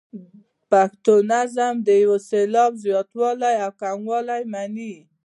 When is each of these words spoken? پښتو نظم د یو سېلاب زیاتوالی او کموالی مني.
پښتو 0.71 1.13
نظم 1.31 1.73
د 1.87 1.89
یو 2.03 2.13
سېلاب 2.29 2.71
زیاتوالی 2.85 3.55
او 3.65 3.71
کموالی 3.81 4.41
مني. 4.53 4.95